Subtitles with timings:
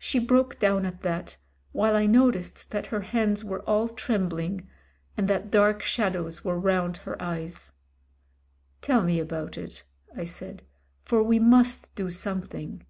[0.00, 1.36] She broke down at that,
[1.70, 4.68] while I noticed that her hands were all trembling,
[5.16, 7.74] and that dark shadows were round her eyes.
[8.82, 9.84] "Tell me about it,"
[10.16, 10.62] I said,
[11.04, 12.84] "for we must do some thing."